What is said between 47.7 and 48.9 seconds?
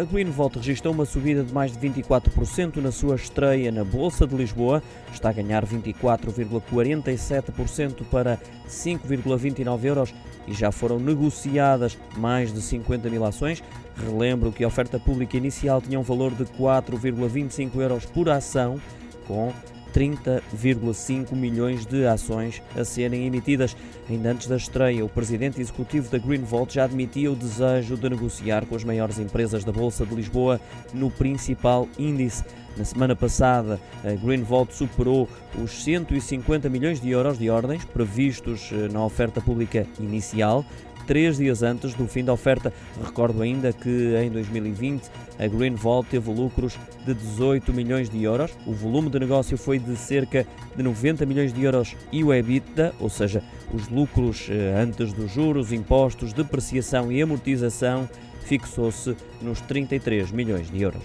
milhões de euros. O